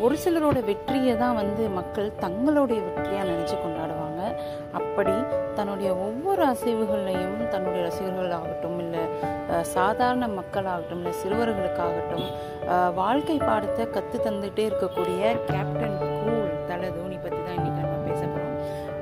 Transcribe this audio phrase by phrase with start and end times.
[0.00, 4.20] ஒரு சிலரோட வெற்றியை தான் வந்து மக்கள் தங்களுடைய வெற்றியாக நினச்சி கொண்டாடுவாங்க.
[4.72, 5.14] அப்படி
[5.54, 9.02] தன்னுடைய ஒவ்வொரு அசைவுகள்லையும் தன்னுடைய ரசிகர்கள் ஆகட்டும் இல்லை
[9.72, 12.26] சாதாரண மக்களாகட்டும் இல்லை சிறுவர்களுக்காகட்டும்
[12.94, 15.20] வாழ்க்கை பாடத்தை கற்று தந்துகிட்டே இருக்கக்கூடிய
[15.50, 18.56] கேப்டன் கூல் தலை தோனி பற்றி தான் இன்றைக்கி நம்ம பேச போகிறோம்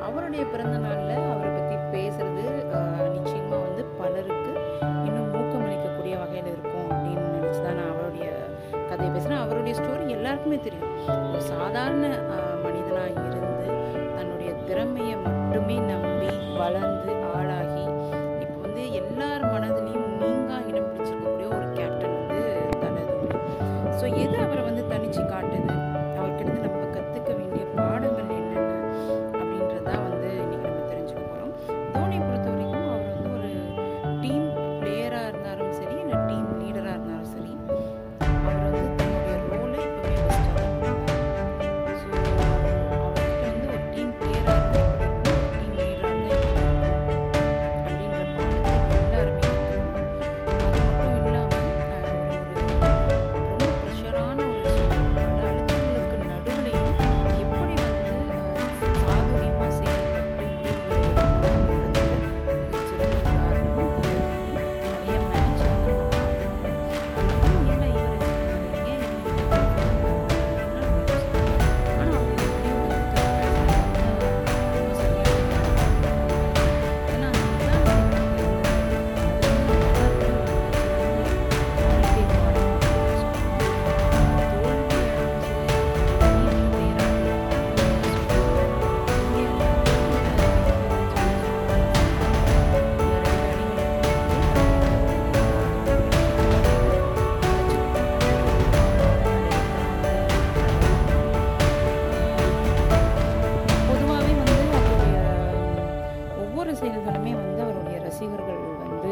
[0.07, 1.08] அவருடைய பிறந்த நாளில்
[10.29, 10.91] எல்லாருக்குமே தெரியும்.
[11.33, 12.07] ஒரு சாதாரண
[12.65, 13.38] மனிதனாக இரு
[106.89, 109.11] செயல்களுமே வந்து அவருடைய ரசிகர்கள் வந்து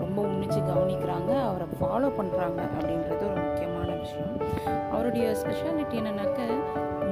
[0.00, 4.34] ரொம்ப உன்னிச்சு கவனிக்கிறாங்க அவரை ஃபாலோ பண்ணுறாங்க அப்படின்றது ஒரு முக்கியமான விஷயம்.
[4.92, 6.40] அவருடைய ஸ்பெஷாலிட்டி என்னென்னாக்க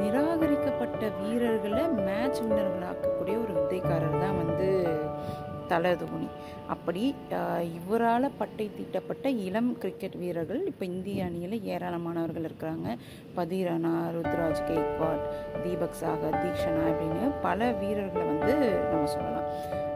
[0.02, 4.49] நிராகரிக்கப்பட்ட வீரர்களை மேட்ச் வின்னர்களாக்கக்கூடிய ஒரு வித்தைக்காரர் தான் வந்து
[5.72, 5.90] தலை
[6.72, 7.02] அப்படி
[7.78, 12.88] இவரால் பட்டை தீட்டப்பட்ட இளம் கிரிக்கெட் வீரர்கள் இப்போ இந்திய அணியில் ஏராளமானவர்கள் இருக்கிறாங்க.
[13.36, 15.24] பதிரானா ருத்ராஜ் கெய்க்வாட்
[15.64, 18.54] தீபக் சாகர் தீக்ஷனா அப்படின்னு பல வீரர்களை வந்து
[18.90, 19.48] நம்ம சொல்லலாம்.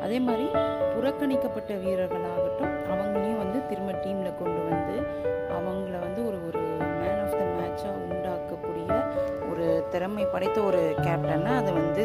[0.05, 0.47] அதே மாதிரி
[0.95, 4.97] புறக்கணிக்கப்பட்ட வீரர்களாகட்டும் அவங்களையும் வந்து திரும்ப டீமில் கொண்டு வந்து
[5.59, 6.63] அவங்கள வந்து ஒரு ஒரு
[7.01, 8.91] மேன் ஆஃப் த மேட்சாக உண்டாக்கக்கூடிய
[9.51, 12.05] ஒரு திறமை படைத்த ஒரு கேப்டன்னா அது வந்து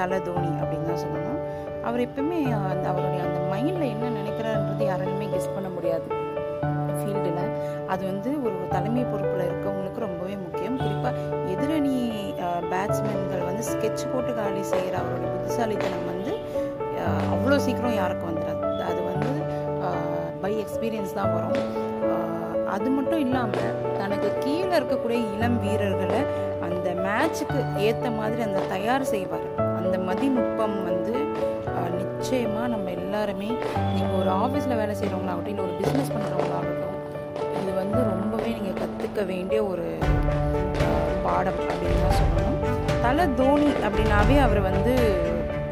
[0.00, 1.42] தலை தோனி அப்படின்னு தான் சொல்லணும்.
[1.88, 2.38] அவர் எப்பவுமே
[2.72, 6.06] அந்த அவருடைய அந்த மைண்டில் என்ன நினைக்கிறாருன்றது யாராலுமே கெஸ் பண்ண முடியாது.
[6.98, 7.40] ஃபீல்டில்
[7.92, 10.78] அது வந்து ஒரு தலைமை பொறுப்பில் இருக்கவங்களுக்கு ரொம்பவே முக்கியம்.
[10.82, 11.14] குறிப்பாக
[11.54, 11.96] எதிரணி
[12.72, 16.32] பேட்ஸ்மேன்கள் வந்து ஸ்கெட்ச் போட்டு காலி செய்கிற அவருடைய புத்திசாலித்தனம் வந்து
[17.34, 19.32] அவ்வளோ சீக்கிரம் யாருக்கும் வந்துடாது அது வந்து
[20.44, 21.58] பை எக்ஸ்பீரியன்ஸ் தான் வரும்.
[22.76, 26.20] அது மட்டும் இல்லாமல் தனக்கு கீழே இருக்கக்கூடிய இளம் வீரர்களை
[26.66, 29.46] அந்த மேட்சுக்கு ஏற்ற மாதிரி அந்த தயார் செய்வார்.
[29.80, 31.14] அந்த மதிநுட்பம் வந்து
[32.00, 33.48] நிச்சயமாக நம்ம எல்லாருமே
[33.96, 36.92] நீங்கள் ஒரு ஆஃபீஸில் வேலை செய்கிறவங்களாகட்டும் இல்லை ஒரு பிஸ்னஸ் பண்ணுறவங்களாகட்டும்
[37.60, 39.86] இது வந்து ரொம்பவே நீங்கள் கற்றுக்க வேண்டிய ஒரு
[41.26, 42.58] பாடம் அப்படின்னு தான் சொல்லணும்.
[43.04, 44.92] தலை தோனி அப்படின்னாவே அவர் வந்து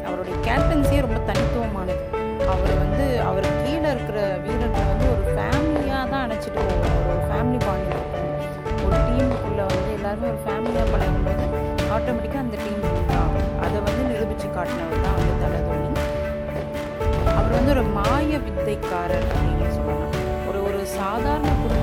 [0.07, 1.95] அவருடைய கேப்டன்ஸே ரொம்ப தனித்துவமானது.
[2.53, 6.97] அவர் வந்து அவர் கீழே இருக்கிற வீரர்கள் வந்து ஒரு ஃபேமிலியாக தான் அணைச்சிட்டு போவார்.
[7.11, 8.01] ஒரு ஃபேமிலி பாண்டில்
[8.85, 11.45] ஒரு டீமுக்குள்ளே வந்து எல்லாருமே ஒரு ஃபேமிலியாக பழகும்போது
[11.95, 12.81] ஆட்டோமேட்டிக்காக அந்த டீம்
[13.65, 15.02] அதை வந்து நிரூபித்து காட்டினவர்.
[18.03, 20.13] மாய வித்தைக்காரர் அப்படின்னு சொல்லலாம்.
[20.47, 21.82] ஒரு ஒரு சாதாரண குடும்ப